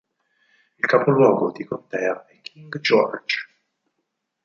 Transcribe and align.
Il 0.79 0.83
capoluogo 0.87 1.51
di 1.51 1.63
contea 1.63 2.25
è 2.25 2.41
King 2.41 2.79
George. 2.79 3.45